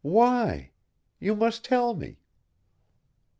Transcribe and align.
"Why? 0.03 0.71
You 1.19 1.35
must 1.35 1.63
tell 1.63 1.93
me." 1.93 2.17